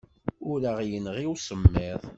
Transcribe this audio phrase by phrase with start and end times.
[0.49, 2.01] Ur aɣ-yenɣi usemmiḍ.